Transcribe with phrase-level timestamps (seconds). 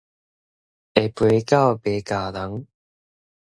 [0.03, 0.11] 會吠的狗，
[1.83, 2.67] 袂咬人